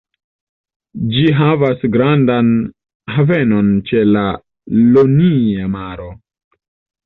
[1.11, 2.49] Ĝi havas gravan
[3.17, 4.27] havenon ĉe la
[4.81, 6.13] Ionia Maro.